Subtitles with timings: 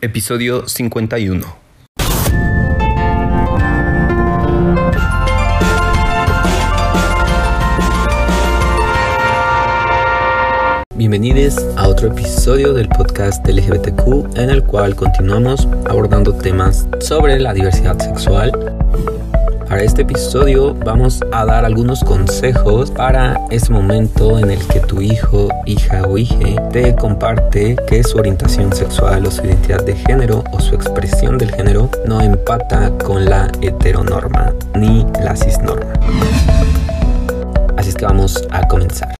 [0.00, 1.56] Episodio 51.
[10.94, 17.52] Bienvenidos a otro episodio del podcast LGBTQ en el cual continuamos abordando temas sobre la
[17.52, 18.77] diversidad sexual
[19.78, 25.00] para este episodio vamos a dar algunos consejos para ese momento en el que tu
[25.00, 30.42] hijo, hija o hija te comparte que su orientación sexual o su identidad de género
[30.50, 35.92] o su expresión del género no empata con la heteronorma ni la cisnorma.
[37.76, 39.17] Así es que vamos a comenzar.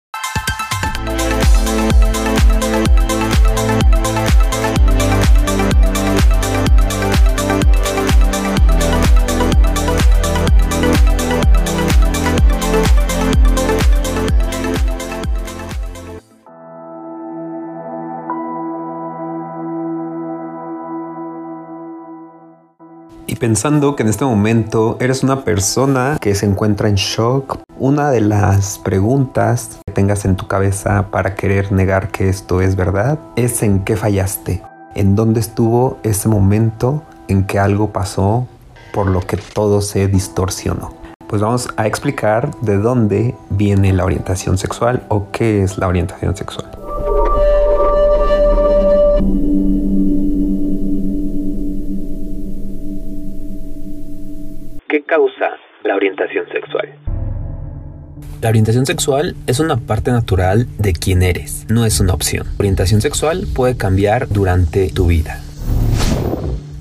[23.39, 28.21] Pensando que en este momento eres una persona que se encuentra en shock, una de
[28.21, 33.63] las preguntas que tengas en tu cabeza para querer negar que esto es verdad es
[33.63, 34.63] en qué fallaste,
[34.95, 38.47] en dónde estuvo ese momento en que algo pasó
[38.93, 40.95] por lo que todo se distorsionó.
[41.29, 46.35] Pues vamos a explicar de dónde viene la orientación sexual o qué es la orientación
[46.35, 46.88] sexual.
[55.09, 56.95] Causa la orientación sexual?
[58.41, 62.47] La orientación sexual es una parte natural de quién eres, no es una opción.
[62.59, 65.41] Orientación sexual puede cambiar durante tu vida.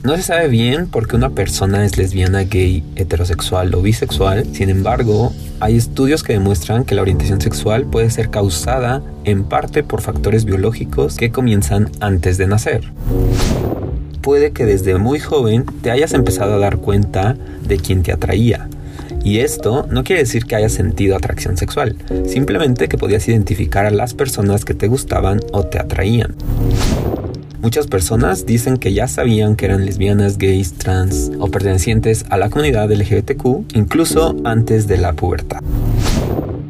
[0.03, 4.45] No se sabe bien por qué una persona es lesbiana, gay, heterosexual o bisexual.
[4.53, 9.83] Sin embargo, hay estudios que demuestran que la orientación sexual puede ser causada en parte
[9.83, 12.91] por factores biológicos que comienzan antes de nacer
[14.27, 18.67] puede que desde muy joven te hayas empezado a dar cuenta de quién te atraía.
[19.23, 21.95] Y esto no quiere decir que hayas sentido atracción sexual,
[22.25, 26.35] simplemente que podías identificar a las personas que te gustaban o te atraían.
[27.61, 32.49] Muchas personas dicen que ya sabían que eran lesbianas, gays, trans o pertenecientes a la
[32.49, 35.61] comunidad LGBTQ incluso antes de la pubertad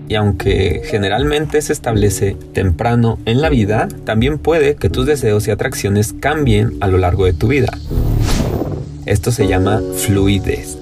[0.08, 5.52] y aunque generalmente se establece temprano en la vida, también puede que tus deseos y
[5.52, 7.70] atracciones cambien a lo largo de tu vida.
[9.06, 10.78] Esto se llama fluidez.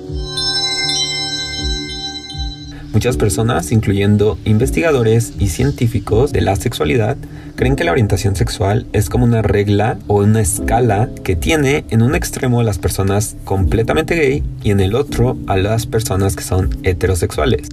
[2.93, 7.17] Muchas personas, incluyendo investigadores y científicos de la sexualidad,
[7.57, 12.01] creen que la orientación sexual es como una regla o una escala que tiene en
[12.01, 16.43] un extremo a las personas completamente gay y en el otro a las personas que
[16.43, 17.67] son heterosexuales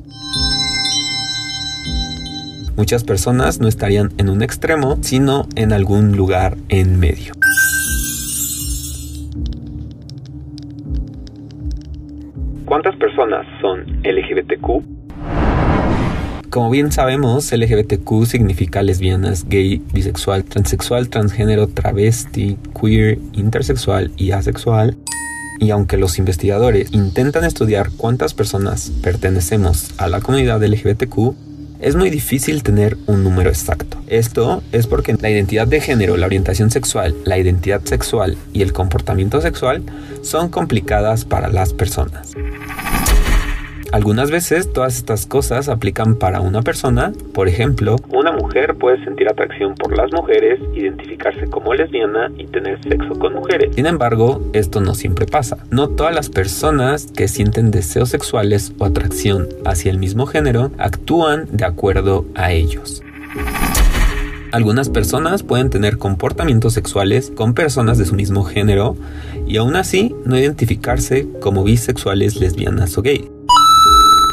[2.76, 7.34] muchas personas no estarían en un extremo, sino en algún lugar en medio.
[12.64, 15.02] ¿Cuántas personas son LGBTQ?
[16.52, 24.98] Como bien sabemos, LGBTQ significa lesbianas, gay, bisexual, transexual, transgénero, travesti, queer, intersexual y asexual.
[25.60, 31.34] Y aunque los investigadores intentan estudiar cuántas personas pertenecemos a la comunidad LGBTQ,
[31.82, 33.98] es muy difícil tener un número exacto.
[34.06, 38.72] Esto es porque la identidad de género, la orientación sexual, la identidad sexual y el
[38.72, 39.82] comportamiento sexual
[40.22, 42.34] son complicadas para las personas.
[43.92, 49.28] Algunas veces todas estas cosas aplican para una persona, por ejemplo, una mujer puede sentir
[49.28, 53.74] atracción por las mujeres, identificarse como lesbiana y tener sexo con mujeres.
[53.74, 55.58] Sin embargo, esto no siempre pasa.
[55.70, 61.46] No todas las personas que sienten deseos sexuales o atracción hacia el mismo género actúan
[61.50, 63.02] de acuerdo a ellos.
[64.52, 68.96] Algunas personas pueden tener comportamientos sexuales con personas de su mismo género
[69.46, 73.31] y aún así no identificarse como bisexuales, lesbianas o gay.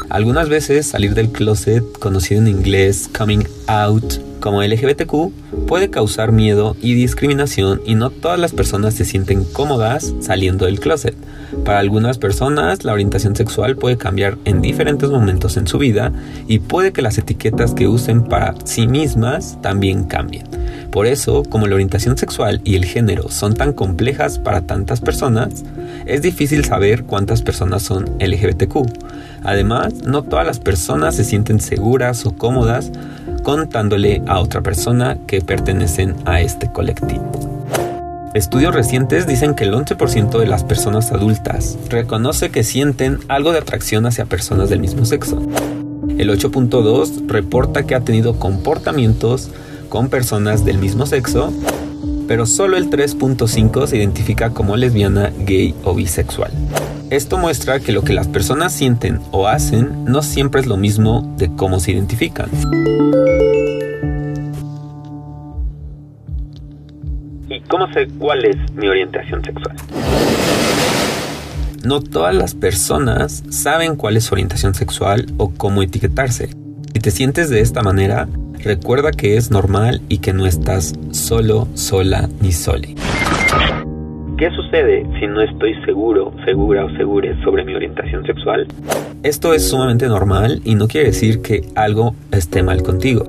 [0.09, 6.75] Algunas veces salir del closet, conocido en inglés coming out como LGBTQ, puede causar miedo
[6.81, 11.15] y discriminación y no todas las personas se sienten cómodas saliendo del closet.
[11.63, 16.11] Para algunas personas la orientación sexual puede cambiar en diferentes momentos en su vida
[16.47, 20.45] y puede que las etiquetas que usen para sí mismas también cambien.
[20.91, 25.63] Por eso, como la orientación sexual y el género son tan complejas para tantas personas,
[26.07, 28.87] es difícil saber cuántas personas son LGBTQ.
[29.43, 32.91] Además, no todas las personas se sienten seguras o cómodas
[33.43, 37.31] contándole a otra persona que pertenecen a este colectivo.
[38.33, 43.57] Estudios recientes dicen que el 11% de las personas adultas reconoce que sienten algo de
[43.59, 45.41] atracción hacia personas del mismo sexo.
[46.17, 49.49] El 8.2 reporta que ha tenido comportamientos
[49.89, 51.51] con personas del mismo sexo
[52.29, 56.51] pero solo el 3.5 se identifica como lesbiana, gay o bisexual.
[57.09, 61.33] Esto muestra que lo que las personas sienten o hacen no siempre es lo mismo
[61.39, 62.51] de cómo se identifican.
[67.49, 69.75] ¿Y cómo sé cuál es mi orientación sexual?
[71.83, 76.49] No todas las personas saben cuál es su orientación sexual o cómo etiquetarse.
[76.93, 78.27] Si te sientes de esta manera,
[78.59, 82.93] recuerda que es normal y que no estás solo, sola ni sole.
[84.39, 88.67] ¿Qué sucede si no estoy seguro, segura o segure sobre mi orientación sexual?
[89.21, 93.25] Esto es sumamente normal y no quiere decir que algo esté mal contigo.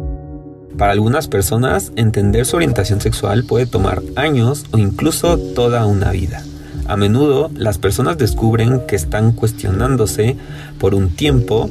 [0.78, 6.44] Para algunas personas, entender su orientación sexual puede tomar años o incluso toda una vida.
[6.86, 10.36] A menudo las personas descubren que están cuestionándose
[10.78, 11.68] por un tiempo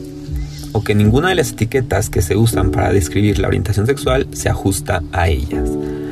[0.74, 4.50] o que ninguna de las etiquetas que se usan para describir la orientación sexual se
[4.50, 5.70] ajusta a ellas.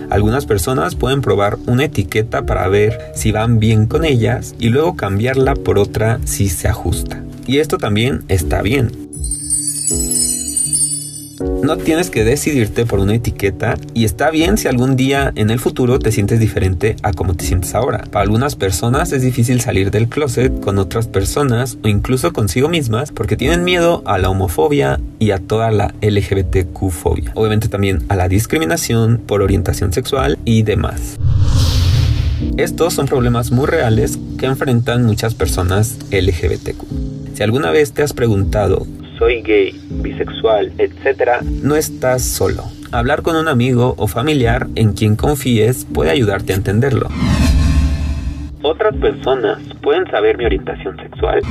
[0.09, 4.95] Algunas personas pueden probar una etiqueta para ver si van bien con ellas y luego
[4.95, 7.24] cambiarla por otra si se ajusta.
[7.45, 9.06] Y esto también está bien.
[11.39, 15.60] No tienes que decidirte por una etiqueta y está bien si algún día en el
[15.60, 18.04] futuro te sientes diferente a como te sientes ahora.
[18.10, 23.12] Para algunas personas es difícil salir del closet con otras personas o incluso consigo mismas
[23.12, 27.34] porque tienen miedo a la homofobia y a toda la LGBTQ-fobia.
[27.36, 31.18] Obviamente también a la discriminación por orientación sexual y demás.
[32.57, 37.36] Estos son problemas muy reales que enfrentan muchas personas LGBTQ.
[37.36, 38.88] Si alguna vez te has preguntado
[39.18, 42.64] soy gay, bisexual, etc., no estás solo.
[42.92, 47.10] Hablar con un amigo o familiar en quien confíes puede ayudarte a entenderlo.
[48.62, 51.42] ¿Otras personas pueden saber mi orientación sexual?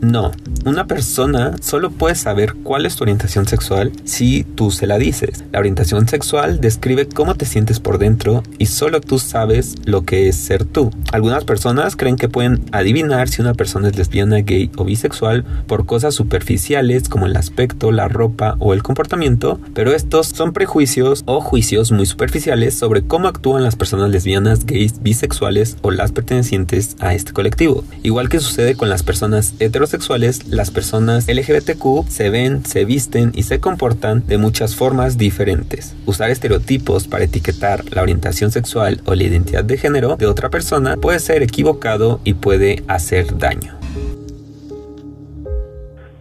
[0.00, 0.32] No,
[0.64, 5.44] una persona solo puede saber cuál es tu orientación sexual si tú se la dices.
[5.52, 10.28] La orientación sexual describe cómo te sientes por dentro y solo tú sabes lo que
[10.28, 10.90] es ser tú.
[11.12, 15.86] Algunas personas creen que pueden adivinar si una persona es lesbiana, gay o bisexual por
[15.86, 21.40] cosas superficiales como el aspecto, la ropa o el comportamiento, pero estos son prejuicios o
[21.40, 27.14] juicios muy superficiales sobre cómo actúan las personas lesbianas, gays, bisexuales o las pertenecientes a
[27.14, 27.84] este colectivo.
[28.02, 33.32] Igual que sucede con las personas heterosexuales, sexuales, las personas LGBTQ se ven, se visten
[33.34, 35.96] y se comportan de muchas formas diferentes.
[36.04, 40.98] Usar estereotipos para etiquetar la orientación sexual o la identidad de género de otra persona
[40.98, 43.74] puede ser equivocado y puede hacer daño.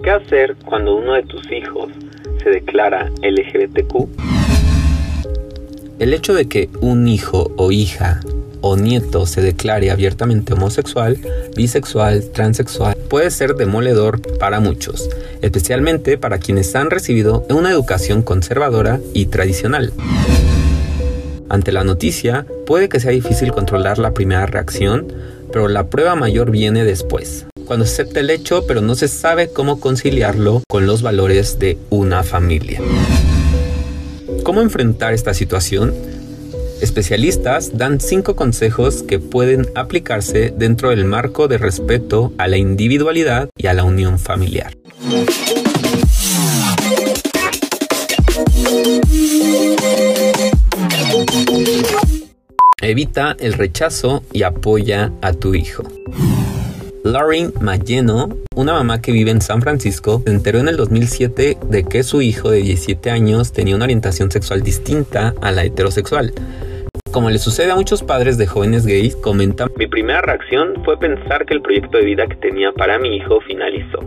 [0.02, 1.90] ¿Qué hacer cuando uno de tus hijos
[2.42, 4.08] se declara LGBTQ?
[6.00, 8.22] El hecho de que un hijo o hija
[8.62, 11.18] o nieto se declare abiertamente homosexual,
[11.56, 15.10] bisexual, transexual, puede ser demoledor para muchos,
[15.42, 19.92] especialmente para quienes han recibido una educación conservadora y tradicional.
[21.50, 25.12] Ante la noticia, puede que sea difícil controlar la primera reacción,
[25.52, 29.50] pero la prueba mayor viene después, cuando se acepta el hecho pero no se sabe
[29.52, 32.80] cómo conciliarlo con los valores de una familia.
[34.44, 35.94] ¿Cómo enfrentar esta situación?
[36.82, 43.50] Especialistas dan cinco consejos que pueden aplicarse dentro del marco de respeto a la individualidad
[43.56, 44.74] y a la unión familiar.
[52.82, 55.84] Evita el rechazo y apoya a tu hijo.
[57.04, 61.84] Lauren Mayeno, una mamá que vive en San Francisco, se enteró en el 2007 de
[61.84, 66.34] que su hijo de 17 años tenía una orientación sexual distinta a la heterosexual.
[67.12, 71.46] Como le sucede a muchos padres de jóvenes gays, comentan, mi primera reacción fue pensar
[71.46, 74.00] que el proyecto de vida que tenía para mi hijo finalizó.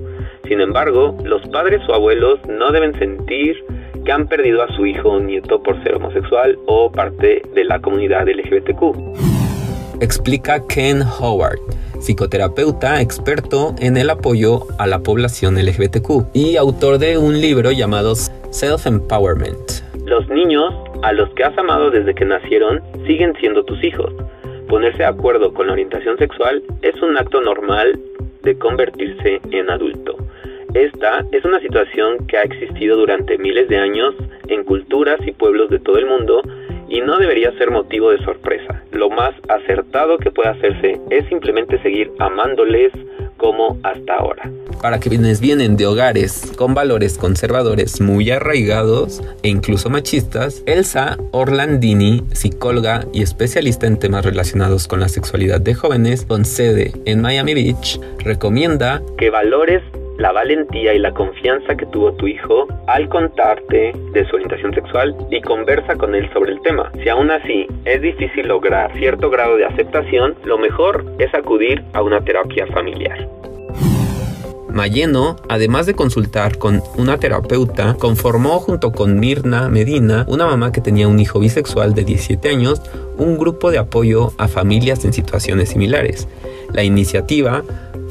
[0.48, 3.62] Sin embargo, los padres o abuelos no deben sentir
[4.06, 7.78] que han perdido a su hijo o nieto por ser homosexual o parte de la
[7.78, 10.00] comunidad LGBTQ.
[10.00, 11.60] Explica Ken Howard,
[12.00, 18.14] psicoterapeuta experto en el apoyo a la población LGBTQ y autor de un libro llamado
[18.14, 19.83] Self Empowerment.
[20.14, 24.12] Los niños a los que has amado desde que nacieron siguen siendo tus hijos.
[24.68, 27.98] Ponerse de acuerdo con la orientación sexual es un acto normal
[28.44, 30.16] de convertirse en adulto.
[30.72, 34.14] Esta es una situación que ha existido durante miles de años
[34.46, 36.42] en culturas y pueblos de todo el mundo
[36.88, 38.84] y no debería ser motivo de sorpresa.
[38.92, 42.92] Lo más acertado que puede hacerse es simplemente seguir amándoles
[43.44, 44.50] como hasta ahora.
[44.80, 52.24] Para quienes vienen de hogares con valores conservadores muy arraigados e incluso machistas, Elsa Orlandini,
[52.32, 57.52] psicóloga y especialista en temas relacionados con la sexualidad de jóvenes con sede en Miami
[57.52, 59.82] Beach, recomienda que valores
[60.18, 65.16] la valentía y la confianza que tuvo tu hijo al contarte de su orientación sexual
[65.30, 66.90] y conversa con él sobre el tema.
[67.02, 72.02] Si aún así es difícil lograr cierto grado de aceptación, lo mejor es acudir a
[72.02, 73.28] una terapia familiar.
[74.74, 80.80] Mayeno, además de consultar con una terapeuta, conformó junto con Mirna Medina, una mamá que
[80.80, 82.82] tenía un hijo bisexual de 17 años,
[83.16, 86.26] un grupo de apoyo a familias en situaciones similares.
[86.72, 87.62] La iniciativa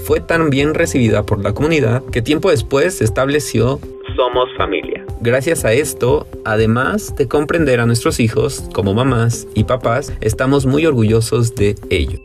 [0.03, 3.79] fue tan bien recibida por la comunidad que tiempo después se estableció
[4.15, 5.05] Somos Familia.
[5.21, 10.85] Gracias a esto, además de comprender a nuestros hijos como mamás y papás, estamos muy
[10.85, 12.19] orgullosos de ello.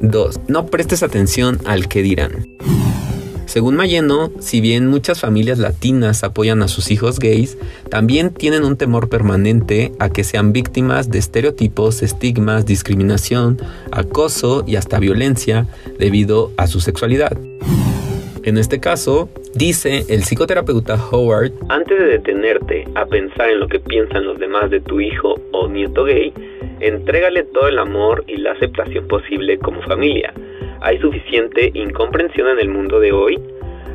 [0.00, 0.40] 2.
[0.48, 2.48] No prestes atención al que dirán.
[3.50, 7.58] Según Mayeno, si bien muchas familias latinas apoyan a sus hijos gays,
[7.90, 13.58] también tienen un temor permanente a que sean víctimas de estereotipos, estigmas, discriminación,
[13.90, 15.66] acoso y hasta violencia
[15.98, 17.36] debido a su sexualidad.
[18.44, 23.80] En este caso, dice el psicoterapeuta Howard, antes de detenerte a pensar en lo que
[23.80, 26.32] piensan los demás de tu hijo o nieto gay,
[26.78, 30.32] entrégale todo el amor y la aceptación posible como familia
[30.80, 33.38] hay suficiente incomprensión en el mundo de hoy,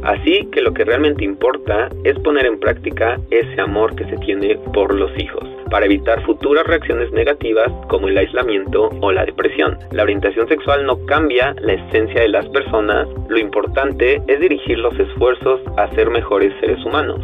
[0.04, 4.58] así que lo que realmente importa es poner en práctica ese amor que se tiene
[4.74, 9.77] por los hijos, para evitar futuras reacciones negativas como el aislamiento o la depresión.
[9.92, 14.98] La orientación sexual no cambia la esencia de las personas, lo importante es dirigir los
[15.00, 17.22] esfuerzos a ser mejores seres humanos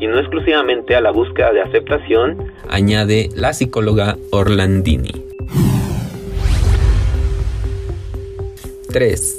[0.00, 5.27] y no exclusivamente a la búsqueda de aceptación, añade la psicóloga Orlandini.
[8.88, 9.36] 3.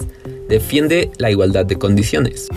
[0.47, 2.47] Defiende la igualdad de condiciones.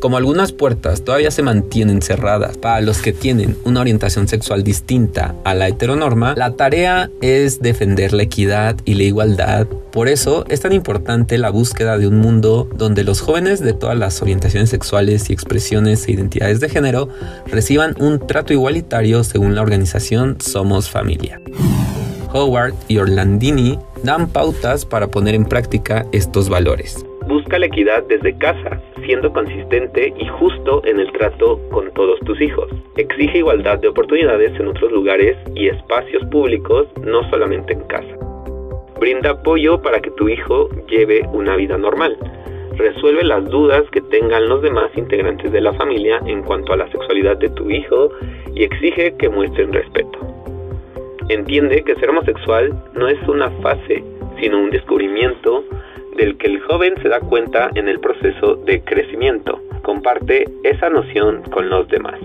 [0.00, 5.34] Como algunas puertas todavía se mantienen cerradas para los que tienen una orientación sexual distinta
[5.44, 9.66] a la heteronorma, la tarea es defender la equidad y la igualdad.
[9.66, 13.98] Por eso es tan importante la búsqueda de un mundo donde los jóvenes de todas
[13.98, 17.10] las orientaciones sexuales y expresiones e identidades de género
[17.46, 21.42] reciban un trato igualitario según la organización Somos Familia.
[22.32, 27.04] Howard y Orlandini dan pautas para poner en práctica estos valores.
[27.26, 32.40] Busca la equidad desde casa, siendo consistente y justo en el trato con todos tus
[32.40, 32.68] hijos.
[32.96, 38.16] Exige igualdad de oportunidades en otros lugares y espacios públicos, no solamente en casa.
[38.98, 42.16] Brinda apoyo para que tu hijo lleve una vida normal.
[42.76, 46.90] Resuelve las dudas que tengan los demás integrantes de la familia en cuanto a la
[46.90, 48.10] sexualidad de tu hijo
[48.54, 50.39] y exige que muestren respeto.
[51.30, 54.02] Entiende que ser homosexual no es una fase,
[54.40, 55.62] sino un descubrimiento
[56.16, 59.60] del que el joven se da cuenta en el proceso de crecimiento.
[59.82, 62.18] Comparte esa noción con los demás.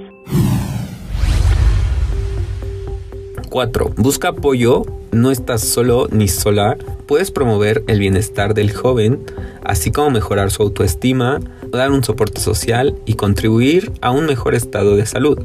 [3.51, 3.91] 4.
[3.95, 4.81] Busca apoyo,
[5.11, 6.75] no estás solo ni sola,
[7.07, 9.19] puedes promover el bienestar del joven,
[9.63, 14.95] así como mejorar su autoestima, dar un soporte social y contribuir a un mejor estado
[14.95, 15.37] de salud.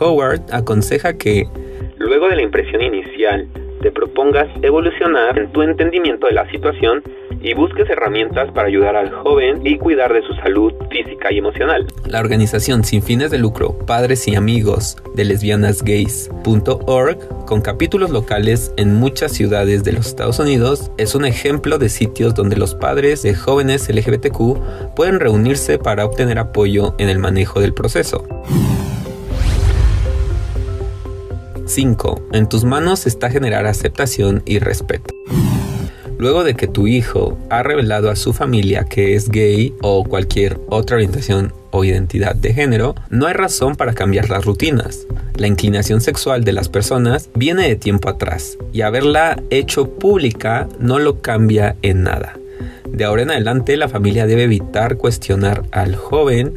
[0.00, 1.46] Howard aconseja que
[2.08, 2.67] luego de la impresión
[3.82, 7.02] te propongas evolucionar en tu entendimiento de la situación
[7.40, 11.86] y busques herramientas para ayudar al joven y cuidar de su salud física y emocional.
[12.06, 18.94] La organización sin fines de lucro Padres y Amigos de lesbianasgays.org, con capítulos locales en
[18.94, 23.34] muchas ciudades de los Estados Unidos, es un ejemplo de sitios donde los padres de
[23.34, 28.24] jóvenes LGBTQ pueden reunirse para obtener apoyo en el manejo del proceso.
[31.68, 32.28] 5.
[32.32, 35.14] En tus manos está generar aceptación y respeto.
[36.18, 40.58] Luego de que tu hijo ha revelado a su familia que es gay o cualquier
[40.68, 45.06] otra orientación o identidad de género, no hay razón para cambiar las rutinas.
[45.36, 50.98] La inclinación sexual de las personas viene de tiempo atrás y haberla hecho pública no
[50.98, 52.36] lo cambia en nada.
[52.90, 56.54] De ahora en adelante la familia debe evitar cuestionar al joven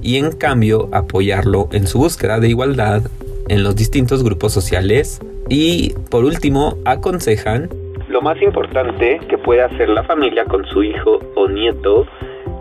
[0.00, 3.02] y en cambio apoyarlo en su búsqueda de igualdad
[3.48, 7.68] en los distintos grupos sociales y por último aconsejan
[8.14, 12.06] lo más importante que puede hacer la familia con su hijo o nieto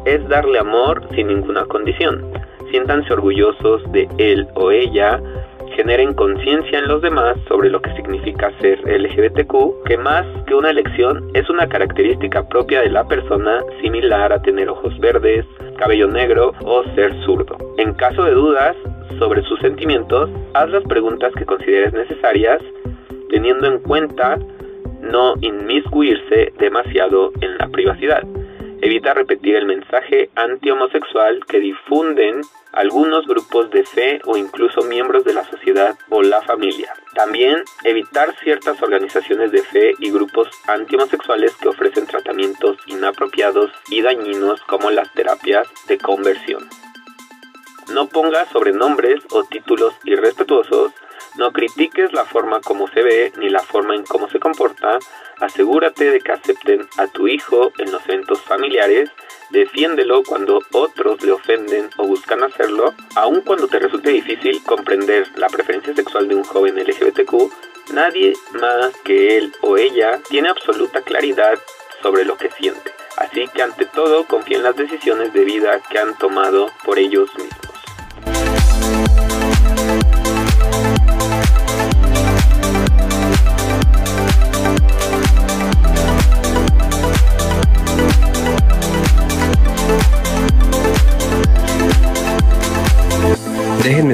[0.06, 2.26] es darle amor sin ninguna condición.
[2.72, 5.22] Siéntanse orgullosos de él o ella,
[5.76, 10.72] generen conciencia en los demás sobre lo que significa ser LGBTQ, que más que una
[10.72, 15.46] elección es una característica propia de la persona similar a tener ojos verdes,
[15.78, 17.58] cabello negro o ser zurdo.
[17.78, 18.76] En caso de dudas,
[19.20, 22.62] sobre sus sentimientos, haz las preguntas que consideres necesarias,
[23.30, 24.38] teniendo en cuenta
[25.02, 28.24] no inmiscuirse demasiado en la privacidad.
[28.82, 32.42] Evita repetir el mensaje anti-homosexual que difunden
[32.74, 36.92] algunos grupos de fe o incluso miembros de la sociedad o la familia.
[37.14, 44.62] También evitar ciertas organizaciones de fe y grupos antihomosexuales que ofrecen tratamientos inapropiados y dañinos
[44.64, 46.68] como las terapias de conversión.
[47.92, 50.92] No pongas sobrenombres o títulos irrespetuosos,
[51.36, 55.00] no critiques la forma como se ve ni la forma en cómo se comporta,
[55.40, 59.10] asegúrate de que acepten a tu hijo en los eventos familiares,
[59.50, 65.48] defiéndelo cuando otros le ofenden o buscan hacerlo, aun cuando te resulte difícil comprender la
[65.48, 67.52] preferencia sexual de un joven LGBTQ,
[67.94, 71.60] nadie más que él o ella tiene absoluta claridad
[72.04, 72.94] sobre lo que siente.
[73.18, 77.30] Así que ante todo confía en las decisiones de vida que han tomado por ellos
[77.36, 77.63] mismos.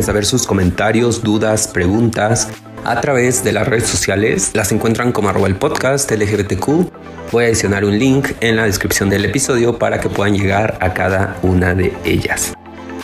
[0.10, 2.48] Saber sus comentarios, dudas, preguntas
[2.84, 4.50] a través de las redes sociales.
[4.56, 7.32] Las encuentran como arroba el podcast LGBTQ.
[7.32, 10.96] Voy a adicionar un link en la descripción del episodio para que puedan llegar a
[10.96, 12.59] cada una de ellas.